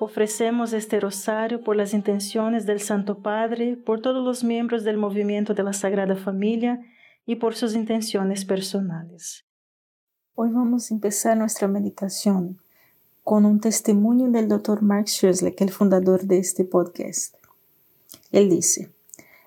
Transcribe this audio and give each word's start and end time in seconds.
Ofrecemos 0.00 0.72
este 0.72 0.98
rosario 0.98 1.62
por 1.62 1.76
las 1.76 1.94
intenciones 1.94 2.66
del 2.66 2.80
Santo 2.80 3.18
Padre, 3.18 3.76
por 3.76 4.00
todos 4.00 4.24
los 4.24 4.42
miembros 4.42 4.82
del 4.82 4.96
movimiento 4.96 5.54
de 5.54 5.62
la 5.62 5.72
Sagrada 5.72 6.16
Familia 6.16 6.80
y 7.26 7.36
por 7.36 7.54
sus 7.54 7.76
intenciones 7.76 8.44
personales. 8.44 9.44
Hoy 10.34 10.50
vamos 10.50 10.90
a 10.90 10.94
empezar 10.94 11.36
nuestra 11.36 11.68
meditación 11.68 12.58
con 13.22 13.44
un 13.44 13.60
testimonio 13.60 14.28
del 14.30 14.48
Dr. 14.48 14.82
Mark 14.82 15.06
Schurzle, 15.06 15.54
el 15.56 15.70
fundador 15.70 16.24
de 16.24 16.38
este 16.38 16.64
podcast. 16.64 17.36
Él 18.32 18.50
dice, 18.50 18.90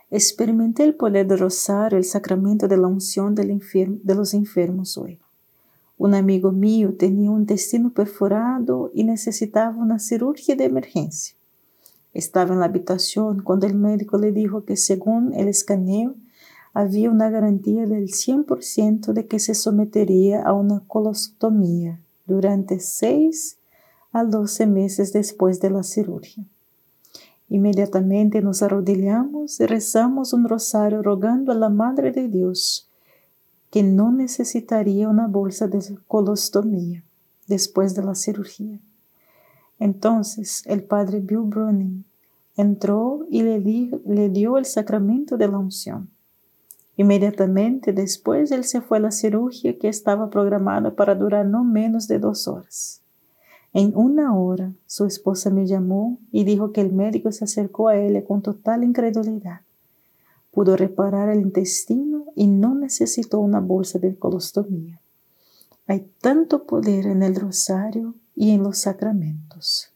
experimenté 0.10 0.86
el 0.86 0.96
poder 0.96 1.28
del 1.28 1.40
rosario, 1.40 1.98
el 1.98 2.06
sacramento 2.06 2.70
de 2.70 2.78
la 2.78 2.88
unción 2.88 3.36
de 3.36 4.16
los 4.16 4.34
enfermos 4.34 4.98
hoy. 4.98 5.20
Un 5.98 6.14
amigo 6.14 6.52
mío 6.52 6.94
tenía 6.94 7.32
un 7.32 7.42
intestino 7.42 7.92
perforado 7.92 8.92
y 8.94 9.04
necesitaba 9.04 9.76
una 9.76 9.98
cirugía 9.98 10.56
de 10.56 10.66
emergencia. 10.66 11.36
Estaba 12.14 12.54
en 12.54 12.60
la 12.60 12.68
habitación 12.68 13.42
cuando 13.42 13.66
el 13.66 13.76
médico 13.76 14.18
le 14.18 14.32
dijo 14.32 14.64
que 14.64 14.78
según 14.78 15.34
el 15.34 15.48
escaneo 15.48 16.14
había 16.74 17.10
una 17.10 17.32
garantía 17.32 17.88
del 17.88 18.10
100% 18.10 19.14
de 19.14 19.26
que 19.26 19.40
se 19.40 19.56
sometería 19.56 20.44
a 20.44 20.54
una 20.54 20.84
colostomía 20.88 22.00
durante 22.28 22.80
6 22.80 23.58
a 24.12 24.24
12 24.24 24.68
meses 24.68 25.14
después 25.14 25.60
de 25.60 25.72
la 25.72 25.82
cirugía. 25.82 26.46
Inmediatamente 27.50 28.42
nos 28.42 28.62
arrodillamos 28.62 29.60
y 29.60 29.66
rezamos 29.66 30.34
un 30.34 30.48
rosario 30.48 31.02
rogando 31.02 31.52
a 31.52 31.56
la 31.56 31.70
Madre 31.70 32.12
de 32.12 32.28
Dios 32.28 32.87
que 33.70 33.84
no 33.84 34.12
necesitaría 34.12 35.10
una 35.10 35.28
bolsa 35.28 35.68
de 35.68 35.82
colostomía 36.08 37.04
después 37.48 37.96
de 37.96 38.04
la 38.04 38.16
cirugía. 38.16 38.80
Entonces 39.80 40.64
el 40.66 40.84
padre 40.84 41.20
Bill 41.20 41.44
Browning 41.44 42.04
entró 42.56 43.26
y 43.30 43.44
le, 43.44 43.60
le 43.60 44.30
dio 44.30 44.58
el 44.58 44.66
sacramento 44.66 45.38
de 45.38 45.48
la 45.48 45.58
unción. 45.58 46.10
Inmediatamente 46.96 47.94
después 47.94 48.52
él 48.52 48.64
se 48.64 48.82
fue 48.82 48.98
a 48.98 49.02
la 49.02 49.12
cirugía 49.12 49.78
que 49.78 49.88
estaba 49.88 50.30
programada 50.30 50.96
para 50.96 51.14
durar 51.14 51.46
no 51.46 51.64
menos 51.64 52.08
de 52.08 52.18
dos 52.18 52.48
horas. 52.48 53.02
En 53.74 53.92
una 53.96 54.36
hora 54.36 54.72
su 54.88 55.06
esposa 55.06 55.52
me 55.52 55.68
llamó 55.68 56.18
y 56.32 56.46
dijo 56.46 56.72
que 56.72 56.82
el 56.82 56.92
médico 56.94 57.32
se 57.32 57.44
acercó 57.44 57.90
a 57.90 57.98
él 57.98 58.24
con 58.24 58.42
total 58.42 58.84
incredulidad 58.84 59.62
pudo 60.58 60.76
reparar 60.76 61.30
el 61.30 61.42
intestino 61.42 62.26
y 62.36 62.48
no 62.48 62.74
necesitó 62.74 63.38
una 63.38 63.60
bolsa 63.60 64.00
de 64.00 64.18
colostomía. 64.18 65.00
Hay 65.86 66.10
tanto 66.20 66.66
poder 66.66 67.06
en 67.06 67.22
el 67.22 67.36
rosario 67.36 68.16
y 68.34 68.50
en 68.50 68.64
los 68.64 68.80
sacramentos. 68.80 69.94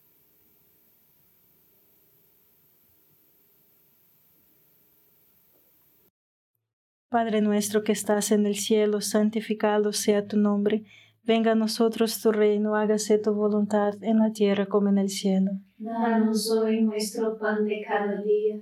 Padre 7.09 7.41
nuestro 7.41 7.83
que 7.83 7.93
estás 7.93 8.31
en 8.31 8.45
el 8.45 8.53
cielo, 8.53 9.01
santificado 9.01 9.93
sea 9.93 10.27
tu 10.27 10.37
nombre. 10.37 10.83
Venga 11.23 11.53
a 11.53 11.55
nosotros 11.55 12.21
tu 12.21 12.31
reino, 12.31 12.75
hágase 12.75 13.17
tu 13.17 13.33
voluntad 13.33 13.95
en 14.03 14.19
la 14.19 14.31
tierra 14.31 14.67
como 14.67 14.89
en 14.89 14.99
el 14.99 15.09
cielo. 15.09 15.53
Danos 15.79 16.51
hoy 16.51 16.83
nuestro 16.83 17.39
pan 17.39 17.65
de 17.65 17.83
cada 17.83 18.21
día 18.21 18.61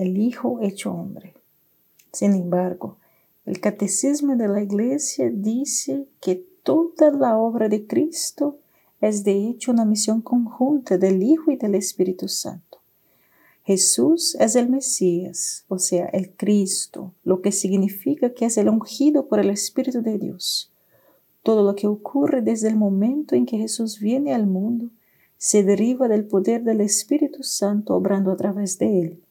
el 0.00 0.16
Hijo 0.16 0.60
hecho 0.62 0.94
hombre. 0.94 1.34
Sin 2.10 2.32
embargo, 2.32 2.96
el 3.44 3.60
Catecismo 3.60 4.34
de 4.34 4.48
la 4.48 4.62
Iglesia 4.62 5.30
dice 5.30 6.08
que 6.20 6.36
toda 6.62 7.10
la 7.10 7.36
obra 7.36 7.68
de 7.68 7.86
Cristo 7.86 8.58
es 9.02 9.24
de 9.24 9.46
hecho 9.46 9.72
una 9.72 9.84
misión 9.84 10.22
conjunta 10.22 10.96
del 10.96 11.22
Hijo 11.22 11.50
y 11.50 11.56
del 11.56 11.74
Espíritu 11.74 12.28
Santo. 12.28 12.78
Jesús 13.62 14.36
es 14.40 14.56
el 14.56 14.70
Mesías, 14.70 15.66
o 15.68 15.78
sea, 15.78 16.06
el 16.06 16.34
Cristo, 16.34 17.12
lo 17.22 17.42
que 17.42 17.52
significa 17.52 18.32
que 18.32 18.46
es 18.46 18.56
el 18.56 18.70
ungido 18.70 19.28
por 19.28 19.38
el 19.38 19.50
Espíritu 19.50 20.00
de 20.00 20.16
Dios. 20.16 20.72
Todo 21.42 21.62
lo 21.62 21.76
que 21.76 21.86
ocurre 21.86 22.40
desde 22.40 22.68
el 22.68 22.76
momento 22.76 23.34
en 23.34 23.44
que 23.44 23.58
Jesús 23.58 24.00
viene 24.00 24.32
al 24.32 24.46
mundo 24.46 24.90
se 25.36 25.62
deriva 25.62 26.08
del 26.08 26.24
poder 26.24 26.64
del 26.64 26.80
Espíritu 26.80 27.42
Santo 27.42 27.94
obrando 27.94 28.32
a 28.32 28.36
través 28.36 28.78
de 28.78 29.00
él 29.02 29.24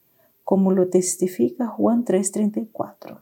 como 0.49 0.71
lo 0.71 0.87
testifica 0.87 1.67
Juan 1.67 2.03
3:34. 2.03 3.21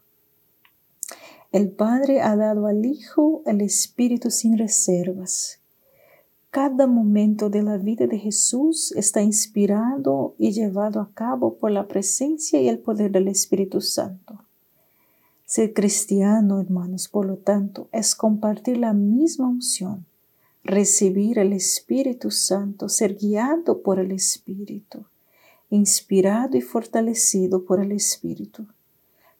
El 1.52 1.72
Padre 1.72 2.22
ha 2.22 2.38
dado 2.38 2.68
al 2.68 2.86
Hijo 2.86 3.42
el 3.46 3.60
Espíritu 3.60 4.32
sin 4.32 4.58
reservas. 4.58 5.60
Cada 6.52 6.88
momento 6.88 7.50
de 7.50 7.64
la 7.64 7.76
vida 7.76 8.08
de 8.08 8.18
Jesús 8.18 8.94
está 8.94 9.22
inspirado 9.22 10.36
y 10.38 10.54
llevado 10.54 11.02
a 11.02 11.12
cabo 11.14 11.56
por 11.56 11.72
la 11.72 11.90
presencia 11.90 12.62
y 12.62 12.70
el 12.70 12.80
poder 12.80 13.12
del 13.12 13.28
Espíritu 13.28 13.82
Santo. 13.82 14.46
Ser 15.44 15.74
cristiano, 15.74 16.62
hermanos, 16.62 17.10
por 17.10 17.26
lo 17.26 17.36
tanto, 17.36 17.90
es 17.92 18.16
compartir 18.16 18.78
la 18.78 18.94
misma 18.94 19.50
unción, 19.50 20.06
recibir 20.64 21.40
el 21.40 21.52
Espíritu 21.52 22.32
Santo, 22.32 22.88
ser 22.88 23.16
guiado 23.16 23.82
por 23.82 24.00
el 24.00 24.14
Espíritu 24.14 25.08
inspirado 25.70 26.58
y 26.58 26.62
fortalecido 26.62 27.66
por 27.66 27.82
el 27.82 27.92
Espíritu. 27.92 28.68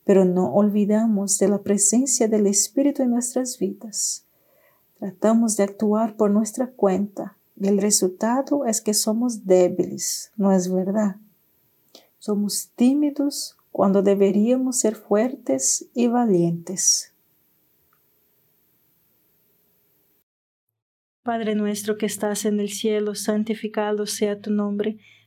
Pero 0.04 0.26
no 0.26 0.54
olvidamos 0.54 1.38
de 1.38 1.48
la 1.48 1.60
presencia 1.60 2.28
del 2.28 2.48
Espíritu 2.48 3.04
en 3.04 3.12
nuestras 3.12 3.58
vidas. 3.60 4.26
Tratamos 5.00 5.58
de 5.58 5.64
actuar 5.64 6.16
por 6.16 6.32
nuestra 6.32 6.68
cuenta 6.68 7.38
y 7.60 7.68
el 7.68 7.80
resultado 7.80 8.66
es 8.66 8.82
que 8.82 8.94
somos 8.94 9.46
débiles, 9.46 10.32
¿no 10.36 10.52
es 10.52 10.72
verdad? 10.72 11.18
Somos 12.20 12.70
tímidos 12.76 13.58
cuando 13.72 14.02
deberíamos 14.02 14.80
ser 14.80 14.96
fuertes 14.96 15.88
y 15.94 16.08
valientes. 16.08 17.14
Padre 21.24 21.56
nuestro 21.56 21.98
que 21.98 22.06
estás 22.06 22.46
en 22.46 22.60
el 22.60 22.70
cielo, 22.70 23.14
santificado 23.14 24.06
sea 24.08 24.40
tu 24.40 24.50
nombre 24.50 24.98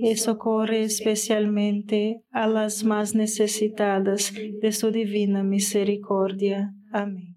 y 0.00 0.16
socorre 0.16 0.84
especialmente 0.84 2.22
a 2.30 2.46
las 2.46 2.84
más 2.84 3.16
necesitadas 3.16 4.32
de 4.32 4.70
su 4.70 4.92
divina 4.92 5.42
misericordia. 5.42 6.72
Amén. 6.92 7.34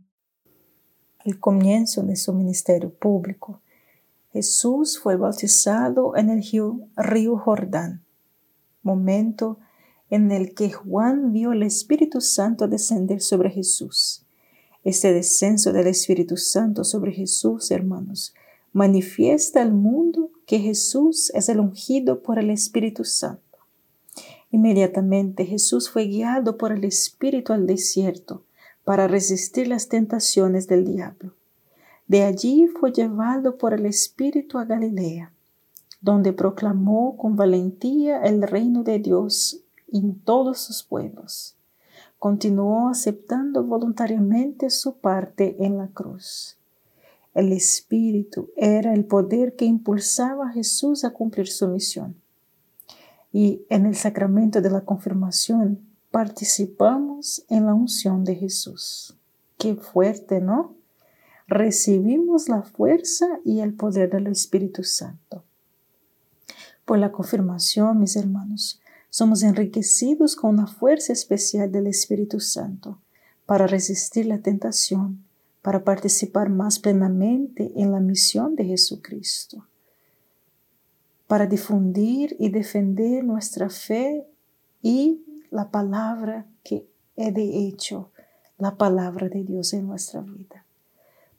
Al 1.26 1.40
comienzo 1.40 2.04
de 2.04 2.16
su 2.16 2.34
ministerio 2.34 2.94
público, 2.94 3.62
Jesús 4.32 5.00
fue 5.00 5.16
bautizado 5.16 6.16
en 6.16 6.30
el 6.30 6.44
río 6.98 7.38
Jordán, 7.38 8.04
momento 8.84 9.58
en 10.12 10.32
el 10.32 10.54
que 10.54 10.72
Juan 10.72 11.34
vio 11.34 11.54
el 11.54 11.64
Espíritu 11.64 12.22
Santo 12.22 12.68
descender 12.68 13.22
sobre 13.22 13.50
Jesús. 13.50 14.24
Este 14.84 15.14
descenso 15.14 15.74
del 15.74 15.88
Espíritu 15.88 16.38
Santo 16.38 16.84
sobre 16.84 17.12
Jesús, 17.12 17.72
hermanos, 17.72 18.36
manifiesta 18.74 19.62
al 19.62 19.74
mundo 19.74 20.30
que 20.46 20.60
Jesús 20.60 21.32
es 21.34 21.50
el 21.50 21.60
ungido 21.60 22.22
por 22.22 22.40
el 22.40 22.50
Espíritu 22.50 23.04
Santo. 23.04 23.42
Inmediatamente 24.52 25.46
Jesús 25.46 25.90
fue 25.90 26.06
guiado 26.06 26.58
por 26.58 26.72
el 26.72 26.84
Espíritu 26.84 27.54
al 27.54 27.68
desierto 27.68 28.44
para 28.84 29.08
resistir 29.08 29.68
las 29.68 29.88
tentaciones 29.88 30.68
del 30.68 30.86
diablo. 30.86 31.34
De 32.08 32.24
allí 32.24 32.68
fue 32.68 32.92
llevado 32.92 33.58
por 33.58 33.74
el 33.74 33.86
Espíritu 33.86 34.58
a 34.58 34.66
Galilea, 34.66 35.32
donde 36.02 36.34
proclamó 36.34 37.16
con 37.16 37.36
valentía 37.36 38.22
el 38.24 38.42
reino 38.42 38.84
de 38.84 39.00
Dios 39.00 39.62
en 39.92 40.20
todos 40.20 40.60
sus 40.60 40.84
pueblos. 40.84 41.56
Continuó 42.20 42.90
aceptando 42.90 43.64
voluntariamente 43.64 44.70
su 44.70 44.98
parte 44.98 45.56
en 45.60 45.78
la 45.78 45.88
cruz. 45.88 46.58
El 47.34 47.54
Espíritu 47.54 48.50
era 48.58 48.94
el 48.94 49.06
poder 49.06 49.56
que 49.56 49.66
impulsaba 49.66 50.50
a 50.50 50.52
Jesús 50.52 51.06
a 51.06 51.12
cumplir 51.12 51.48
su 51.48 51.68
misión. 51.68 52.16
Y 53.32 53.62
en 53.70 53.86
el 53.86 53.96
sacramento 53.96 54.62
de 54.62 54.70
la 54.70 54.82
confirmación 54.82 55.80
participamos 56.12 57.46
en 57.48 57.66
la 57.66 57.74
unción 57.74 58.26
de 58.26 58.36
Jesús. 58.36 59.16
Qué 59.58 59.76
fuerte, 59.76 60.42
¿no? 60.42 60.76
Recibimos 61.48 62.50
la 62.50 62.64
fuerza 62.64 63.28
y 63.46 63.62
el 63.62 63.74
poder 63.74 64.10
del 64.10 64.28
Espíritu 64.28 64.84
Santo. 64.84 65.44
Por 66.84 67.00
la 67.00 67.12
confirmación, 67.12 68.00
mis 68.00 68.18
hermanos, 68.18 68.82
somos 69.10 69.44
enriquecidos 69.44 70.36
con 70.36 70.52
una 70.52 70.68
fuerza 70.68 71.14
especial 71.14 71.72
del 71.72 71.88
Espíritu 71.88 72.42
Santo 72.42 73.00
para 73.46 73.68
resistir 73.68 74.26
la 74.26 74.40
tentación 74.40 75.24
para 75.62 75.84
participar 75.84 76.50
más 76.50 76.80
plenamente 76.80 77.72
en 77.76 77.92
la 77.92 78.00
misión 78.00 78.56
de 78.56 78.66
Jesucristo, 78.66 79.68
para 81.28 81.46
difundir 81.46 82.36
y 82.40 82.50
defender 82.50 83.24
nuestra 83.24 83.70
fe 83.70 84.26
y 84.82 85.22
la 85.52 85.70
palabra 85.70 86.46
que 86.64 86.88
es 87.16 87.34
de 87.34 87.68
hecho 87.68 88.12
la 88.58 88.76
palabra 88.76 89.30
de 89.30 89.44
Dios 89.44 89.74
en 89.74 89.88
nuestra 89.88 90.22
vida. 90.22 90.66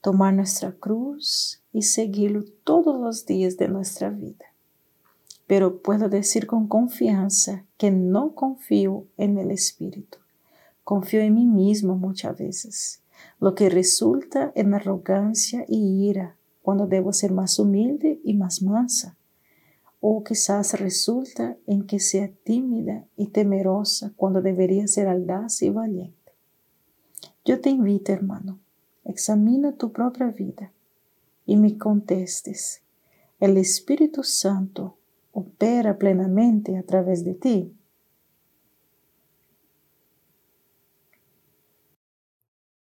Tomar 0.01 0.35
nuestra 0.35 0.73
cruz 0.73 1.61
y 1.73 1.83
seguirlo 1.83 2.45
todos 2.65 3.01
los 3.01 3.27
días 3.27 3.57
de 3.57 3.69
nuestra 3.69 4.11
vida. 4.11 4.47
Pero 5.47 5.83
puedo 5.83 6.09
decir 6.09 6.47
con 6.47 6.67
confianza 6.67 7.65
que 7.77 7.91
no 7.91 8.35
confío 8.35 9.07
en 9.17 9.39
el 9.39 9.51
Espíritu. 9.51 10.19
Confío 10.83 11.21
en 11.21 11.35
mí 11.35 11.47
mismo 11.47 11.95
muchas 11.95 12.37
veces 12.37 13.02
lo 13.41 13.55
que 13.55 13.69
resulta 13.69 14.53
en 14.55 14.75
arrogancia 14.75 15.65
y 15.69 16.09
ira 16.09 16.37
cuando 16.63 16.87
debo 16.87 17.13
ser 17.13 17.33
más 17.33 17.59
humilde 17.59 18.21
y 18.25 18.35
más 18.35 18.63
mansa. 18.63 19.17
O 20.01 20.25
quizás 20.25 20.79
resulta 20.79 21.57
en 21.67 21.87
que 21.87 22.01
sea 22.01 22.31
tímida 22.45 23.05
y 23.17 23.29
temerosa 23.29 24.13
cuando 24.17 24.43
debería 24.43 24.87
ser 24.87 25.09
audaz 25.09 25.63
y 25.63 25.71
valiente. 25.71 26.33
Yo 27.45 27.61
te 27.61 27.71
invito, 27.71 28.13
hermano, 28.13 28.59
examina 29.05 29.73
tu 29.73 29.93
propia 29.93 30.27
vida 30.29 30.73
y 31.45 31.57
me 31.57 31.77
contestes, 31.77 32.83
¿el 33.41 33.57
Espíritu 33.57 34.23
Santo 34.23 34.97
opera 35.33 35.99
plenamente 35.99 36.77
a 36.77 36.83
través 36.85 37.25
de 37.25 37.35
ti? 37.35 37.75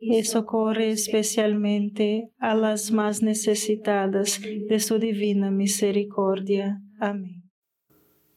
y 0.00 0.22
socorre 0.24 0.90
especialmente 0.90 2.30
a 2.38 2.54
las 2.54 2.92
más 2.92 3.22
necesitadas 3.22 4.40
de 4.40 4.80
su 4.80 4.98
divina 4.98 5.50
misericordia. 5.50 6.80
Amén. 7.00 7.42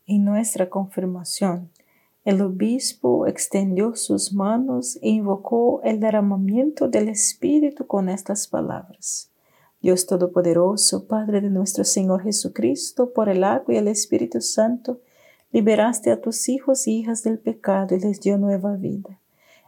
En 0.08 0.26
nuestra 0.26 0.70
confirmación, 0.70 1.72
el 2.26 2.42
obispo 2.42 3.28
extendió 3.28 3.96
sus 3.96 4.34
manos 4.34 5.00
e 5.02 5.10
invocó 5.10 5.82
el 5.84 6.00
derramamiento 6.00 6.88
del 6.88 7.10
Espíritu 7.10 7.88
con 7.88 8.10
estas 8.10 8.48
palabras. 8.48 9.32
Dios 9.82 10.06
Todopoderoso, 10.06 11.08
Padre 11.08 11.42
de 11.42 11.50
nuestro 11.50 11.84
Señor 11.84 12.22
Jesucristo, 12.22 13.14
por 13.14 13.30
el 13.30 13.44
agua 13.44 13.74
y 13.74 13.78
el 13.78 13.88
Espíritu 13.88 14.42
Santo, 14.42 15.00
liberaste 15.52 16.12
a 16.12 16.22
tus 16.22 16.50
hijos 16.50 16.88
y 16.88 17.00
hijas 17.00 17.24
del 17.24 17.40
pecado 17.40 17.96
y 17.96 18.00
les 18.00 18.20
dio 18.20 18.38
nueva 18.38 18.76
vida. 18.76 19.21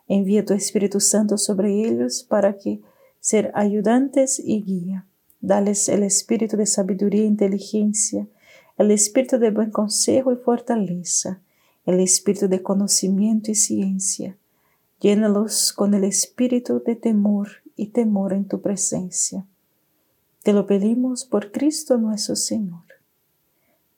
Envía 0.08 0.46
tu 0.46 0.54
Espíritu 0.54 1.00
Santo 1.00 1.38
sobre 1.38 1.88
ellos 1.88 2.24
para 2.24 2.58
que 2.58 2.82
ser 3.20 3.52
ayudantes 3.56 4.40
y 4.44 4.62
guía. 4.62 5.06
Dales 5.40 5.90
el 5.90 6.04
espíritu 6.04 6.58
de 6.58 6.66
sabiduría 6.66 7.24
e 7.24 7.28
inteligencia, 7.28 8.28
el 8.78 8.92
espíritu 8.92 9.38
de 9.38 9.52
buen 9.52 9.72
consejo 9.72 10.32
y 10.32 10.38
fortaleza, 10.38 11.42
el 11.86 12.00
espíritu 12.00 12.48
de 12.48 12.62
conocimiento 12.62 13.52
y 13.52 13.56
ciencia. 13.56 14.38
Llénalos 15.00 15.74
con 15.74 15.94
el 15.94 16.06
espíritu 16.06 16.82
de 16.86 16.96
temor 16.96 17.50
y 17.76 17.88
temor 17.88 18.34
en 18.34 18.46
tu 18.46 18.62
presencia. 18.62 19.46
Te 20.44 20.54
lo 20.54 20.66
pedimos 20.66 21.26
por 21.26 21.52
Cristo 21.52 21.98
nuestro 21.98 22.36
Señor. 22.36 22.93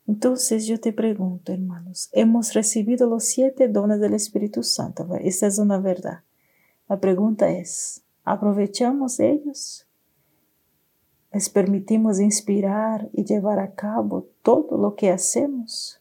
Entonces 0.08 0.68
yo 0.68 0.80
te 0.80 0.94
pregunto, 0.94 1.52
hermanos, 1.52 2.10
hemos 2.12 2.54
recibido 2.54 3.10
los 3.10 3.26
siete 3.26 3.68
dones 3.68 4.00
del 4.00 4.14
Espíritu 4.14 4.62
Santo. 4.62 5.08
Esta 5.22 5.48
es 5.48 5.58
una 5.58 5.80
verdad. 5.80 6.22
La 6.88 7.00
pregunta 7.00 7.50
es, 7.50 8.04
¿aprovechamos 8.24 9.20
ellos? 9.20 9.88
¿Les 11.34 11.50
permitimos 11.50 12.20
inspirar 12.20 13.10
y 13.14 13.26
llevar 13.26 13.60
a 13.60 13.74
cabo 13.74 14.30
todo 14.44 14.78
lo 14.78 14.96
que 14.96 15.10
hacemos? 15.10 16.00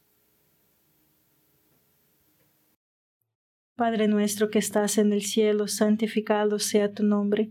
Padre 3.74 4.06
nuestro 4.06 4.50
que 4.50 4.60
estás 4.60 4.98
en 4.98 5.12
el 5.12 5.22
cielo, 5.22 5.66
santificado 5.66 6.60
sea 6.60 6.92
tu 6.92 7.02
nombre. 7.02 7.50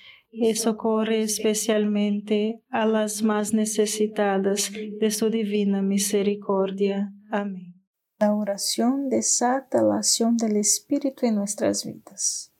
y 0.31 0.55
socorre 0.55 1.21
especialmente 1.21 2.63
a 2.69 2.85
las 2.85 3.21
más 3.21 3.53
necesitadas 3.53 4.71
de 4.99 5.11
su 5.11 5.29
divina 5.29 5.81
misericordia. 5.81 7.13
Amén. 7.29 7.75
La 8.17 8.33
oración 8.33 9.09
desata 9.09 9.81
la 9.81 9.97
acción 9.97 10.37
del 10.37 10.55
Espíritu 10.55 11.25
en 11.25 11.35
nuestras 11.35 11.85
vidas. 11.85 12.51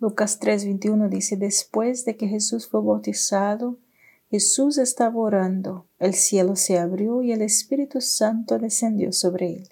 Lucas 0.00 0.38
3:21 0.38 1.08
dice, 1.08 1.36
después 1.36 2.04
de 2.04 2.16
que 2.16 2.28
Jesús 2.28 2.68
fue 2.68 2.82
bautizado, 2.82 3.78
Jesús 4.30 4.76
estaba 4.76 5.16
orando, 5.16 5.86
el 5.98 6.14
cielo 6.14 6.54
se 6.56 6.78
abrió 6.78 7.22
y 7.22 7.32
el 7.32 7.40
Espíritu 7.40 8.00
Santo 8.00 8.58
descendió 8.58 9.12
sobre 9.12 9.54
él. 9.54 9.68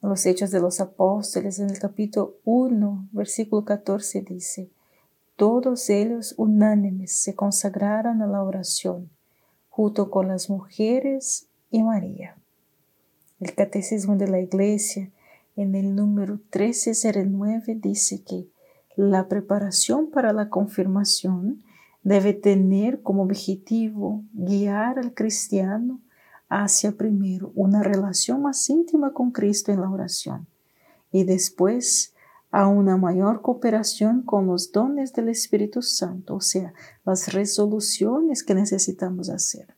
En 0.00 0.10
los 0.10 0.24
Hechos 0.26 0.52
de 0.52 0.60
los 0.60 0.80
Apóstoles, 0.80 1.58
en 1.58 1.70
el 1.70 1.78
capítulo 1.80 2.36
1, 2.44 3.08
versículo 3.10 3.64
14 3.64 4.22
dice, 4.22 4.70
todos 5.38 5.88
ellos 5.88 6.34
unánimes 6.36 7.12
se 7.12 7.36
consagraron 7.36 8.22
a 8.22 8.26
la 8.26 8.42
oración, 8.42 9.08
junto 9.68 10.10
con 10.10 10.26
las 10.26 10.50
mujeres 10.50 11.46
y 11.70 11.84
María. 11.84 12.36
El 13.38 13.54
Catecismo 13.54 14.16
de 14.16 14.26
la 14.26 14.40
Iglesia 14.40 15.12
en 15.54 15.76
el 15.76 15.94
número 15.94 16.40
1309 16.52 17.78
dice 17.80 18.24
que 18.24 18.48
la 18.96 19.28
preparación 19.28 20.10
para 20.10 20.32
la 20.32 20.48
confirmación 20.48 21.62
debe 22.02 22.34
tener 22.34 23.00
como 23.02 23.22
objetivo 23.22 24.24
guiar 24.32 24.98
al 24.98 25.14
cristiano 25.14 26.00
hacia 26.48 26.90
primero 26.90 27.52
una 27.54 27.84
relación 27.84 28.42
más 28.42 28.68
íntima 28.68 29.12
con 29.12 29.30
Cristo 29.30 29.70
en 29.70 29.82
la 29.82 29.88
oración 29.88 30.48
y 31.12 31.22
después 31.22 32.12
a 32.50 32.66
una 32.66 32.96
mayor 32.96 33.42
cooperación 33.42 34.22
con 34.22 34.46
los 34.46 34.72
dones 34.72 35.12
del 35.12 35.28
Espíritu 35.28 35.82
Santo, 35.82 36.36
o 36.36 36.40
sea, 36.40 36.72
las 37.04 37.32
resoluciones 37.32 38.42
que 38.42 38.54
necesitamos 38.54 39.28
hacer. 39.28 39.74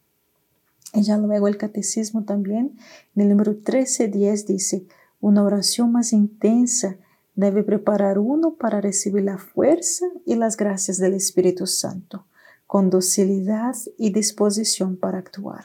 Y 0.92 1.02
ya 1.02 1.18
luego 1.18 1.48
el 1.48 1.56
catecismo 1.56 2.24
también, 2.24 2.76
en 3.14 3.22
el 3.22 3.28
número 3.28 3.52
1310 3.52 4.46
dice, 4.46 4.86
una 5.20 5.42
oración 5.42 5.92
más 5.92 6.12
intensa 6.12 6.96
debe 7.34 7.62
preparar 7.62 8.18
uno 8.18 8.54
para 8.54 8.80
recibir 8.80 9.24
la 9.24 9.38
fuerza 9.38 10.06
y 10.24 10.34
las 10.34 10.56
gracias 10.56 10.98
del 10.98 11.14
Espíritu 11.14 11.66
Santo, 11.66 12.26
con 12.66 12.90
docilidad 12.90 13.74
y 13.98 14.12
disposición 14.12 14.96
para 14.96 15.18
actuar. 15.18 15.64